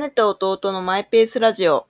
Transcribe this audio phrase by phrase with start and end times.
[0.00, 1.86] 姉と弟のマイペースラジオ。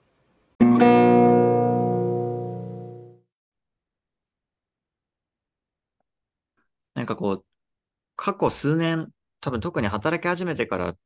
[6.93, 7.45] なんかこう、
[8.17, 10.97] 過去数年、多分特に働き始めてから、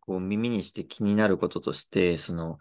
[0.00, 2.58] こう耳にして気になることとして、その、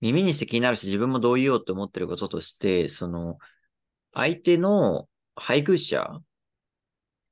[0.00, 3.38] 耳にして気になるし自分もどう言おうと思ってることとして、その、
[4.12, 6.20] 相手の配偶者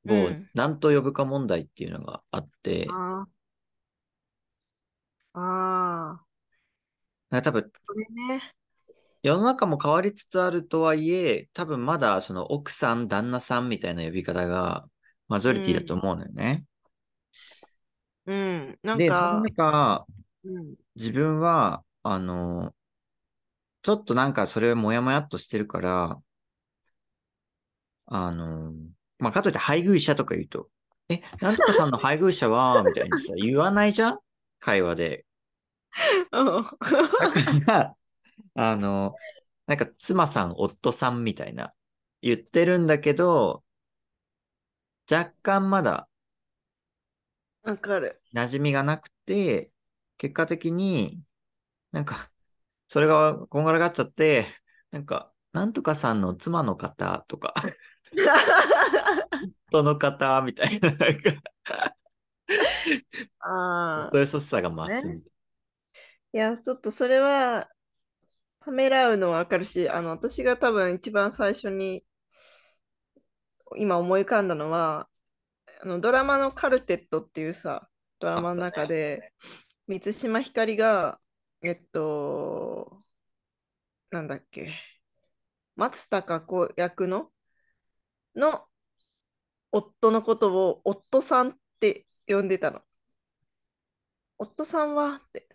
[0.08, 2.86] をうん何と呼ぶか問題っていうのがあって。
[5.42, 6.24] ああ。
[7.30, 8.52] なんか多分これね。
[9.22, 14.86] 世の中も変わりつつあるとはいえ、多分まだその奥さん、旦那さんみたいな呼び方が
[15.28, 16.64] マジョリティだと思うのよね。
[18.26, 18.78] うん。
[18.82, 20.06] なんで、そのか、中、
[20.44, 20.74] うん。
[20.96, 22.74] 自分は、あの、
[23.82, 26.20] ちょっとなんかそれもやもやっとしてるから、
[28.06, 28.72] あの、
[29.18, 30.68] まあ、かといって配偶者とか言うと、
[31.08, 34.18] え、なんとかさんの配偶者は、みたいにさ、言わないじゃん？
[34.60, 35.26] 会話で。
[36.30, 37.96] だから、
[38.54, 39.14] あの、
[39.66, 41.72] なんか妻さん、夫さんみたいな
[42.22, 43.64] 言ってるんだけど、
[45.10, 46.08] 若干まだ
[47.62, 48.22] わかる。
[48.34, 49.70] 馴染みがなくて、
[50.18, 51.20] 結果的に
[51.92, 52.30] なんか、
[52.88, 54.46] それがこんがらがっちゃって、
[54.90, 57.54] なんか、なんとかさんの妻の方とか、
[59.68, 61.30] 夫の方みたいな、なんか、
[63.40, 64.08] ああ。
[64.12, 65.30] そういうそしさが増すみたい
[66.32, 67.68] いや、ちょっとそれは、
[68.60, 72.04] ためらうのはわかるし、あの、私が多分一番最初に、
[73.76, 75.08] 今思い浮かんだのは、
[75.82, 77.88] あの、ドラマのカルテットっていうさ、
[78.20, 79.32] ドラマの中で、
[79.86, 81.20] 満島ひかりが、
[81.62, 83.02] えっと、
[84.10, 84.72] なんだっけ、
[85.76, 87.32] 松たか子役の、
[88.36, 88.66] の
[89.72, 92.82] 夫のことを夫さんって呼んでたの。
[94.38, 95.22] 夫さんは？
[95.26, 95.48] って。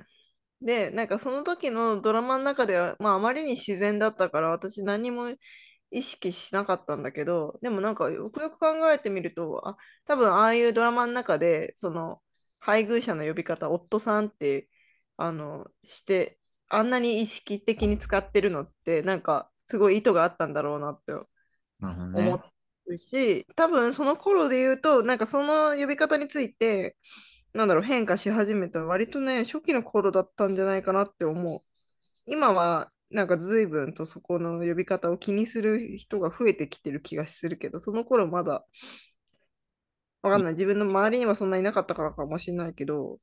[0.61, 5.35] で、なんかその時のドラマの中では、まああまりに自然だったから私何も
[5.91, 12.21] 意識しなかったんだけど、でもなんかよくよく考えてみると、あ、多分ああいうドラマの中で、その
[12.59, 14.69] 配偶者の呼び方、夫さんって、
[15.17, 16.39] あの、して、
[16.69, 21.27] あんなに意識的に使ってるのって、なんかすごい意図があったんだろうなってな。
[21.79, 22.45] なるほど思ね。
[22.87, 26.97] うし、多分その頃で言うと、なんかその呼び方について、
[27.55, 31.59] なんだろう、変化し始めた割とね、初期の頃だったんじゃないかなって思う。
[32.25, 38.65] 今は、なんか随分とそこの呼び方を気にする人が増えてきてる気がするけど、その頃まだ、
[40.23, 40.53] わかんない。
[40.53, 43.19] 自分の周りにはそんなにいなかったからかもしれないけど、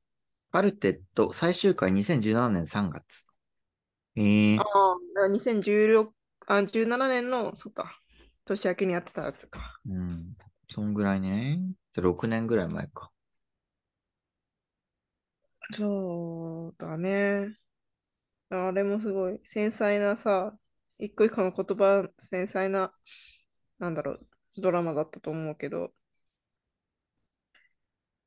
[0.51, 3.25] カルテット最終回2017年3月。
[4.15, 6.13] えーあ、あ、だから2016、
[6.47, 7.99] あ、17年の、そっか、
[8.45, 9.79] 年明けにやってたやつか。
[9.85, 10.35] うん。
[10.69, 11.59] そんぐらいね。
[11.93, 13.11] じゃあ6年ぐらい前か。
[15.71, 17.57] そうだね。
[18.49, 20.57] あれもすごい繊細なさ、
[20.99, 22.93] 一個一個の言葉、繊細な、
[23.79, 25.93] なんだろう、ドラマだったと思うけど、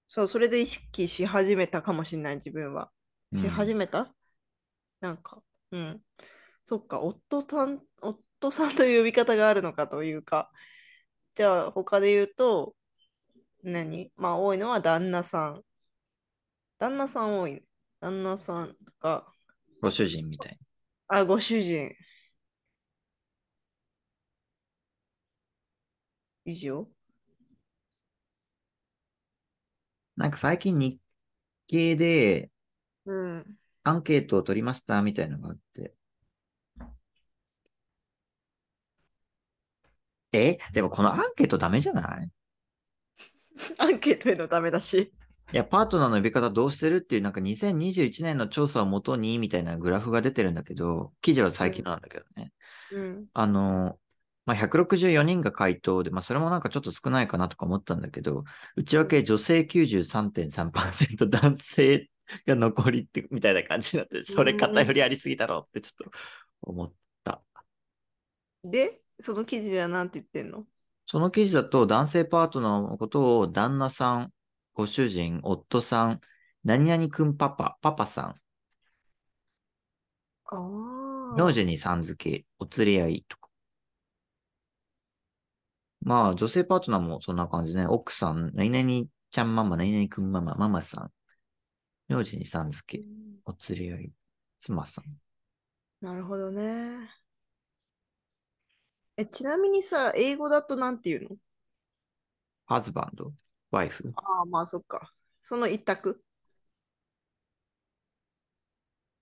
[0.08, 2.90] そう、それで意識し始めたかもしれない、自分は。
[3.32, 4.14] うんし始めた、
[5.00, 5.42] なんか、
[5.72, 6.02] うん。
[6.64, 10.52] そっか、夫さん、夫さんという呼び方があるのかというか、
[11.34, 12.76] じゃあ他で言うと、
[13.62, 14.12] 何？
[14.16, 15.64] まあ多いのは旦那さん。
[16.78, 17.62] 旦那さん多い。
[18.00, 19.30] 旦那さんとか、
[19.80, 20.58] ご主人みたい
[21.08, 21.90] あ、ご主人。
[26.46, 26.88] 以上
[30.16, 30.24] な。
[30.24, 31.00] なんか最近日
[31.68, 32.50] 経で
[33.04, 33.58] うん。
[33.84, 35.94] アンケートを取りましたみたいなのがあって。
[40.32, 40.58] え？
[40.72, 42.30] でもこのアンケートダメじゃない？
[43.78, 45.12] アンケートへのダメだし。
[45.52, 52.52] いや、パートナーの呼び方どうしてるっていう、なんか2021年の調査をもとにみたいなグラフが出てるんだけど、記事は最近のなんだけどね。
[52.92, 53.26] うん。
[53.32, 53.98] あの、
[54.44, 58.44] まあ、164人が回答で、まあ、それもなんかちょっと少ないかなとか思ったんだけど、
[58.76, 62.08] 内訳女性93.3%、男性
[62.46, 66.18] が残りって、みたいな感じになって、それ偏りありすぎだろうってちょっと
[66.62, 66.92] 思っ
[67.22, 67.42] た。
[68.64, 70.64] で、その記事では何て言ってんの？
[71.06, 74.32] その記事だと男性パートナーのことを旦那さん、
[74.76, 76.20] ご主人、夫さん、
[76.62, 78.34] 何々くんパパ、パパさん、
[80.44, 81.34] ああ。
[81.34, 83.48] 名字にさん付け、お釣り合いとか。
[86.02, 87.86] まあ、女性パートナーもそんな感じね。
[87.86, 91.10] 奥さん、何々ちゃんママ、何々くんママ、ママさん。
[92.12, 93.04] 名字にさん付け、
[93.46, 94.12] お釣り合い、
[94.60, 96.04] 妻さん。
[96.04, 97.10] なるほどね。
[99.16, 101.36] え、ちなみにさ、英語だとなんて言うの？
[102.66, 103.32] ハズバンド、
[103.76, 104.12] ワイフ？
[104.16, 105.12] ああ、まあそっか。
[105.42, 106.22] その一択？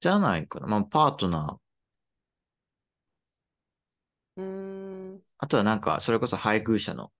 [0.00, 0.66] じゃないかな。
[0.66, 4.40] まあ、パートナー。
[4.40, 5.22] うーん。
[5.38, 7.10] あとはなんか、それこそ配偶者の、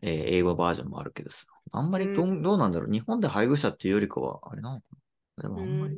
[0.00, 1.46] えー英語バージョンもあるけどさ。
[1.72, 2.92] あんまりど,、うんどうなんだろう。
[2.92, 4.86] 日本で配偶者っていうよりかは、あれなのか
[5.36, 5.42] な。
[5.42, 5.94] でもあんまり。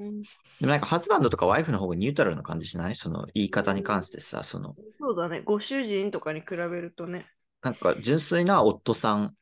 [0.00, 0.22] うん
[0.60, 2.96] でもなんか、ハズバンドとかワイフの方がニュートラルな感じしない？
[2.96, 5.40] その言い方に関してさ、その、そうだね。
[5.40, 7.26] ご主人とかに比べるとね。
[7.62, 9.36] なんか、純粋な夫さん。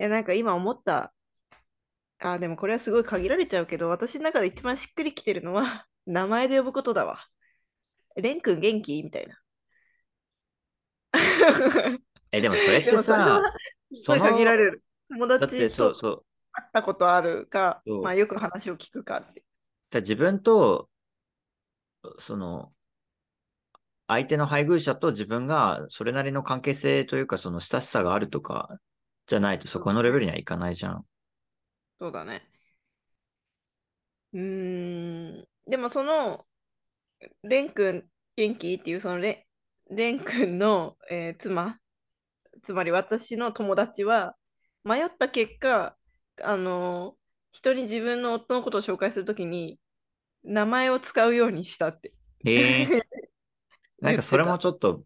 [0.00, 1.12] いや、なんか今思った。
[2.20, 7.20] あ、でもこれはすごい限られちゃうけど、私の中で一番しっくりきてるのは、 名前で呼ぶことだわ。
[8.16, 9.02] レン君元気？
[9.02, 9.40] みたいな。
[12.32, 14.82] え、でもそれっでてさもそれ限られる。
[15.10, 16.24] 友達とそうそう。
[16.52, 19.44] 会ったことあるかまあよく話を聞くかって。
[19.90, 20.90] だ自分と、
[22.18, 22.72] その、
[24.06, 28.78] 相手の配偶者と自分がそれなりの関係性というか、その親しさがあるとか、
[29.28, 31.04] じゃないとそこのレベルにはいかないじゃん。
[31.98, 32.42] そうだね。
[34.32, 35.48] うーん。
[35.66, 36.46] でもその、
[37.42, 38.04] レン君
[38.36, 38.74] 元気？
[38.74, 39.46] っていうそのレ
[39.90, 41.78] レン君の、えー妻、
[42.62, 44.34] つまり私の友達は、
[44.84, 45.96] 迷った結果、
[46.42, 47.16] あの
[47.52, 49.78] 人に自分の夫のことを紹介するときに、
[50.42, 52.14] 名前を使うようにしたって。
[52.44, 52.86] へえ。
[54.00, 55.04] なんかそれもちょっと、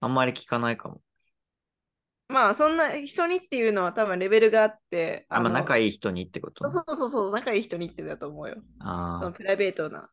[0.00, 1.00] あんまり聞かないかも。
[2.28, 8.56] まあ、そんな人にっていうのは多分レベルがあって、あ、まあの仲いい人にってことそうそうそう、仲いい人にってだと思うよ。
[8.56, 10.10] そあのプライベートな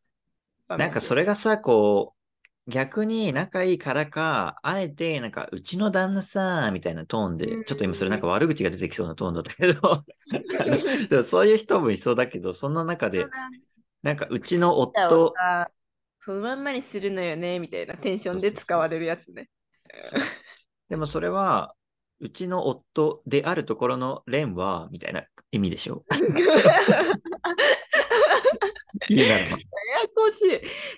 [0.70, 7.66] なんかそれがさ、こう、逆に仲いいからか、あえて、なんか、うちの旦那さ、みたいなトーンで、うん。
[7.66, 10.06] ちょっと今それなんか悪口が出てきそうなトーンだったけど、
[11.10, 13.26] でもそういう人もいそうだけど、そんな中で、
[14.02, 15.70] なんか、うちの夫、さ
[16.20, 19.50] そのまんまにするのよねみたいなテンションで使われるやつね。
[20.88, 21.76] でもそれは、
[22.24, 26.06] うちの夫であるところのレンは、みたいな意味でしょ。
[29.10, 29.46] やや
[30.16, 30.50] こしい。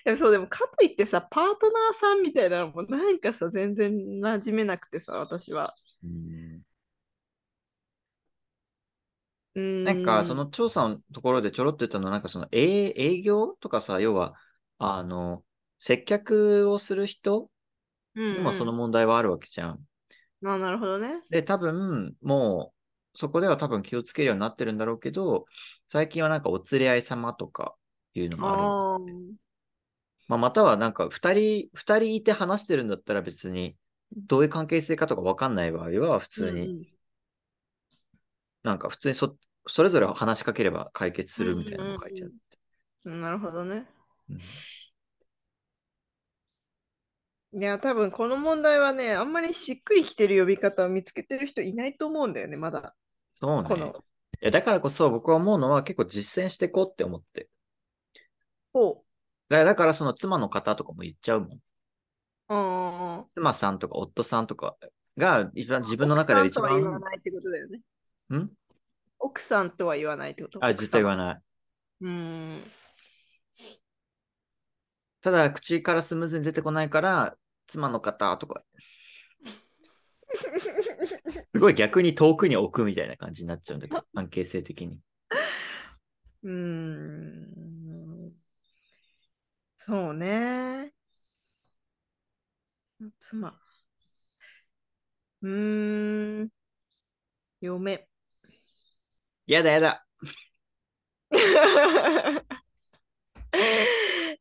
[0.04, 5.74] でもそう、でもかといってさ、パートナーさんみたいなのもなんかさ、全然馴染めなくてさ、私は。
[6.04, 6.62] うん。
[9.82, 14.36] なんか、その調査のところでちょろっと言ったのは、なんかその営営業とかさ、要は、
[14.78, 15.44] あの、
[15.80, 17.50] 接客をする人
[18.14, 19.84] にもその問題はあるわけじゃん。
[20.54, 21.22] あなるほどね。
[21.30, 22.72] で、多分、も
[23.14, 25.46] う、そこでは多分気をつけるようになってるんだろうけど、
[25.86, 27.74] 最近はなんかお連れ合い様とか
[28.14, 28.62] いうのもある。
[28.62, 28.98] ああ。
[30.28, 33.76] まあ、またはなんか二人、二人いて話してるんだったら別に、
[34.12, 36.96] どういう関係性かとかわかんない場合は、普通に、うん
[38.62, 39.36] なんか普通にそ、
[39.68, 42.34] それぞれ話しかければ解決するみたいなのが書いてある。
[43.04, 43.86] うんなるほどね。
[44.28, 44.40] うん
[47.58, 52.94] いや、多分この問題はね、あんまりしっくりきてる呼び方を見つけてる人いないと思うんだよね、まだ。
[53.32, 53.68] そうね。
[53.68, 53.86] この。
[53.86, 57.48] いや、だからこそ僕は思うのは結構実践していこうって思って。
[58.74, 59.02] ほ
[59.48, 61.50] だからだからその妻の方とかも言っちゃうもん。
[61.52, 61.60] う。
[62.50, 63.24] うん。
[63.34, 64.76] 妻さんとか夫さんとか
[65.16, 67.80] が一番自分の中で一奥さんとは言わ番、ないってことだよね。
[68.36, 68.50] ん？
[69.18, 70.62] 奥さんとは言わないってこと？
[70.62, 71.16] あ、絶対言わ。
[71.16, 71.40] ない。
[72.02, 72.62] うん。
[75.22, 77.34] ただ、口からスムーズに出てこないから、
[77.66, 78.62] 妻の方とか、
[81.46, 84.98] すごい逆に遠くに置くみたいな感じになっちゃうんだけど、 関係性的に。
[86.42, 88.36] うーん。
[89.78, 90.92] そうね。
[93.18, 93.58] 妻。
[95.42, 96.48] うーん。
[97.60, 98.08] 嫁。
[99.46, 100.06] やだやだ。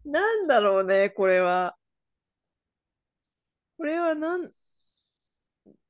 [0.05, 1.75] なんだろうね、これは。
[3.77, 4.51] これはなん、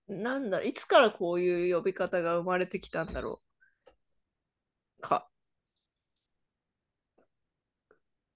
[0.07, 5.01] なんだ、いつからこういう呼び方が生まれてきたんだろう。
[5.01, 5.29] か。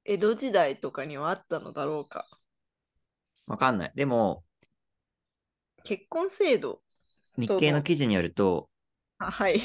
[0.06, 2.26] 江戸時代とかにはあったのだろうか。
[3.48, 3.92] わかんない。
[3.96, 4.44] でも、
[5.84, 6.82] 結婚制度。
[7.38, 8.70] 日経の記事によると、
[9.18, 9.62] あはい。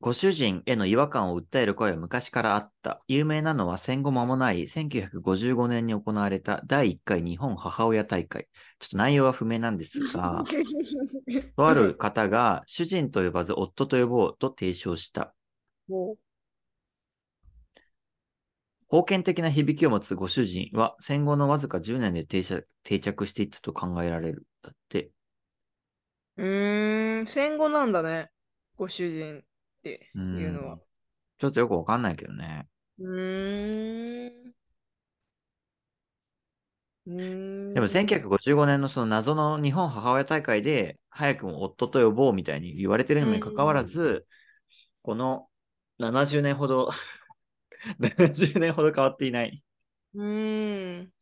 [0.00, 3.02] ご主人への違和感を訴える声は昔からあった。
[3.06, 8.48] 有名なのは戦後間もない1955年に行われた第1回日本母親大会。
[8.78, 10.42] ちょっと内容は不明なんですが、
[11.54, 15.34] とある方が主人と呼ばず夫と呼ぼうと提唱した。
[15.86, 16.16] も
[18.88, 24.46] 封建的な響きを持つご主人は戦後のわずか10年で定着定着していったと考えられる。
[24.62, 25.10] だって。
[26.38, 28.30] う、うーん、戦後なんだね。
[28.76, 29.44] ご主人
[29.80, 30.78] っていうのは。
[31.38, 32.68] ちょっとよくわかんないけどね。
[32.98, 34.50] うーん。
[37.74, 44.26] でも1955年のその謎の日本母親大会で早くも夫と呼ぼうみたいに言われてるにもかかわらず、
[45.02, 45.48] この
[45.98, 46.90] 70年ほど
[47.98, 49.64] 70年ほど変わっていない。
[50.14, 51.12] うーん。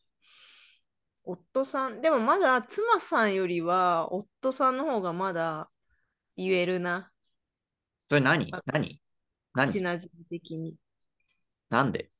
[1.25, 5.71] 夫さん、でもまだ妻さんよりは夫さんの方がまだ
[6.37, 7.13] 言えるな。
[8.09, 8.49] それ何？
[8.53, 9.01] あ何？
[9.55, 9.73] 何？
[9.73, 10.75] 口なじみ的に。
[11.71, 12.11] なんで？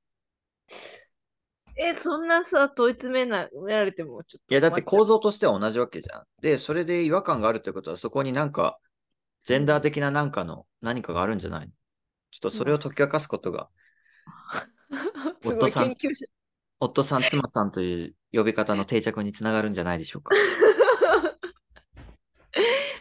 [1.77, 6.25] え、そんなさ、問い詰めなられてもちょっといや、だって構造としては同じわけじゃん。
[6.43, 8.79] で、それで違和感があるってことは、そこになんか、
[9.39, 11.73] ジェンダー的ななんかの何かがあるんじゃないの？
[12.33, 13.69] ちょっとそれを解き明かすことが、
[15.45, 15.95] 夫さん。
[16.81, 20.35] 夫さん、妻さんという呼び方の定着につながるんじゃないでしょうか。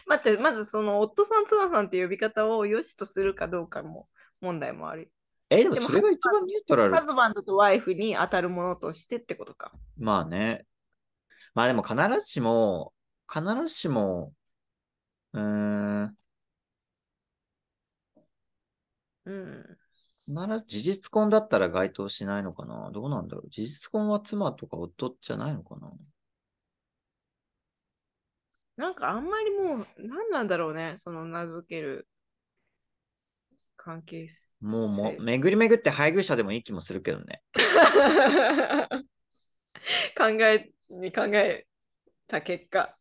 [0.08, 4.08] 待って、まずその夫さん、妻さんって呼び方を良しとするかどうかも
[4.40, 5.12] 問題もある。
[5.50, 7.02] え、でもでもそれが一番ニュートラルハ。
[7.02, 9.72] ズバンドとワイフに当たるものとしてってことか。
[9.98, 10.66] まあね。
[11.54, 12.92] まあでも必ずしも、
[13.32, 14.32] 必ずしも、
[15.32, 16.16] うーん、
[19.26, 19.78] うん。
[20.26, 25.90] なら事実婚だったら該当しないのかなどうなんだろう事実婚は妻とか夫じゃないのかな
[28.78, 32.06] なんかあんまりもう、何なんだろうね、その名付ける
[33.76, 34.52] 関係性。
[34.60, 37.42] もうもう、巡り巡って配偶者でもいい気もするけどね。
[40.16, 41.66] 考えに考え
[42.28, 42.94] た結果。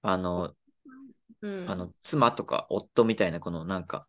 [0.00, 0.54] あの、
[1.42, 4.08] うん、あの、妻とか夫みたいな、このなんか、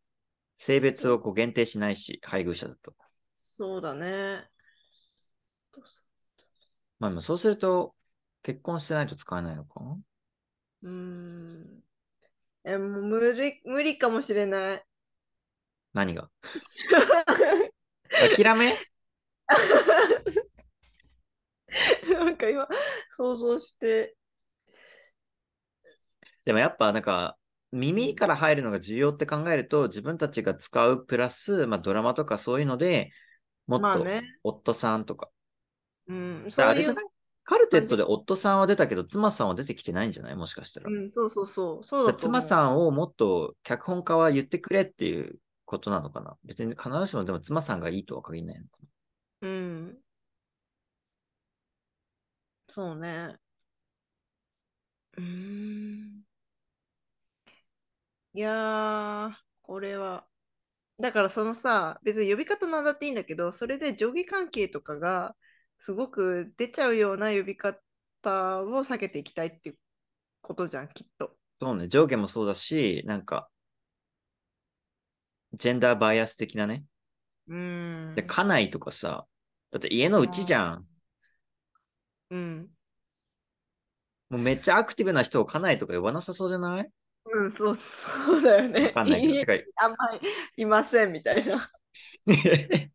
[0.55, 2.95] 性別をこう限定しないし、配偶者だと。
[3.33, 4.48] そうだね。
[7.00, 7.93] まあでもそうすると、
[8.43, 9.81] 結婚してないと使えないのか
[10.83, 11.83] うん。
[12.63, 14.83] え、もう無理、無理かもしれない。
[15.93, 16.29] 何が？
[18.36, 18.77] 諦め？
[22.09, 22.67] なんか今、
[23.17, 24.15] 想像して。
[26.45, 27.38] でもやっぱなんか、
[27.71, 33.12] 耳から入るのが重要って考えると、自分たちが使うプラス、まあドラマとかそういうので、
[33.67, 34.21] もっとまあね。
[34.43, 35.29] 夫さんとか。
[36.07, 36.86] うん、だそうい？
[36.86, 36.95] う
[37.49, 40.35] カルテットで夫さんは出たけど、妻さんは出てきてないんじゃない？
[40.35, 40.91] もしかしたら。
[40.91, 41.83] うん、そうそうそう。
[41.83, 42.13] そうだ。
[42.13, 46.37] 妻さんをもっと脚本家は言ってくれっていうことなのかな？
[46.45, 48.69] 別に必ずしもでも妻さんがいいとは限らないのか
[49.41, 49.97] うん。
[52.67, 53.35] そうね。
[55.17, 56.21] うーん。
[58.33, 59.31] いやー、
[59.63, 60.25] これは。
[60.99, 65.35] だからそのさ、別に呼び方なんだっていいんだけど、それで上下関係とかが
[65.79, 67.77] すごく出ちゃうような呼び方
[68.63, 69.75] を避けていきたいっていう
[70.41, 71.36] ことじゃん、きっと。
[71.62, 73.50] そうね、上下もそうだし、なんか、
[75.53, 76.86] ジェンダーバイアス的なね。
[77.48, 78.15] うーん。
[78.15, 79.25] で、家内とかさ、
[79.71, 80.86] だって家のうちじゃん。
[82.29, 82.69] うん。
[84.29, 86.91] もうめっちゃアクティブな人を家内とか呼ばなさそうじゃない？
[87.25, 88.88] うん、そう、そうだよね。
[88.88, 89.53] わかんないけど。
[89.53, 91.71] いあんまりいませんみたいな。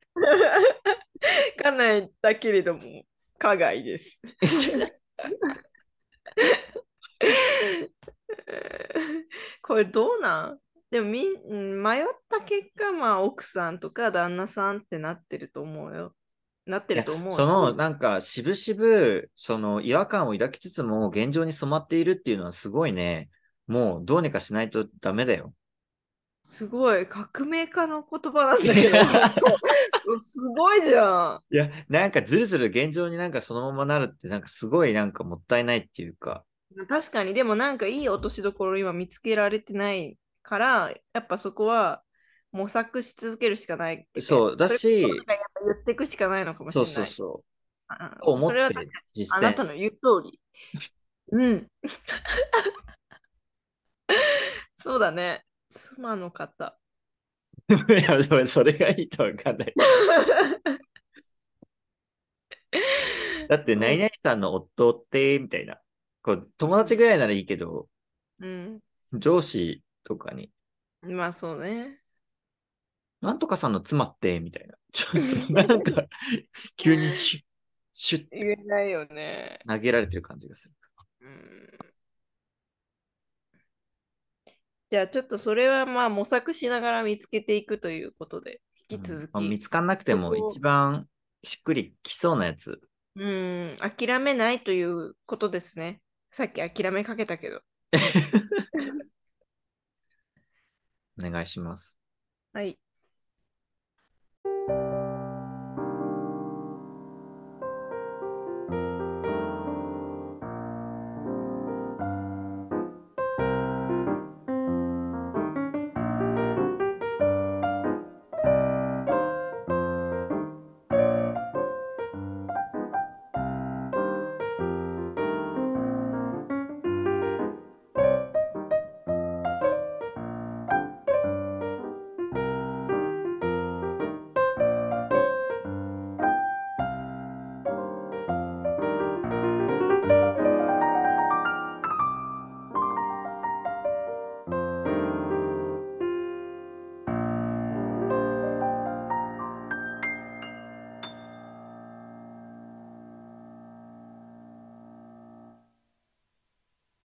[1.57, 3.05] 家内だけれども、
[3.39, 4.21] 家外です。
[9.63, 10.59] これどうなん？
[10.91, 16.15] でもみ迷った結果、まあ奥さんとか旦那さんってなってると思うよ。
[16.67, 23.29] なってると思うしその、なんか、しぶしぶ、その、違和感を抱きつつも、現状に染まっているっていうのはすごいね、
[23.67, 25.53] もう、どうにかしないとダメだよ。
[26.45, 28.97] すごい革命家の言葉なんだけど、
[30.21, 31.55] すごいじゃん。
[31.55, 36.45] いや、なんか、ずるずる現状になんかそのままなるって、なんかすごいなんかもったいないっていうか、
[36.89, 42.03] 確かに、でもなんかいい落としどころ今見つけられてないから、やっぱそこは
[42.53, 44.07] 模索し続けるしかない。
[44.21, 45.11] そうだし言
[45.73, 46.93] っていくしかないのかもしれない。
[46.93, 47.45] そうそうそう。
[48.23, 48.91] 思ってそれは確かに
[49.25, 49.39] 実践。
[49.39, 50.39] あなたの言う通り。
[51.33, 51.67] うん。
[54.77, 55.47] そうだね。
[55.75, 56.79] 妻の方。
[57.69, 59.75] いや、それそれがいいとわかんない。
[63.49, 65.81] だって、何々さんの夫って、みたいな。
[66.23, 67.89] こう友達ぐらいならいいけど、
[68.39, 68.81] うん。
[69.13, 70.51] 上司とかに、
[71.03, 72.01] まあそうね。
[73.21, 74.75] なんとかさんの妻って、みたいな。
[74.93, 76.07] ちょっと、 なんか、
[76.77, 77.45] 急にシュッ、
[77.93, 79.61] シュッ言えないよね。
[79.69, 80.75] 投げられてる感じがする。
[81.21, 81.94] うん
[84.95, 89.31] じゃあちょっとそれはまあ模索しながら見つけていくということで、引き続き。
[89.35, 91.09] うん、見つかんなくても一番
[91.43, 92.81] しっくりきそうなやつ。
[93.17, 96.01] うん、諦めないということですね。
[96.31, 97.61] さっき諦めかけたけど。
[101.19, 101.99] お願いします。
[102.53, 102.79] はい。